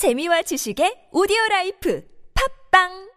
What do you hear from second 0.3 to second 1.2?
지식의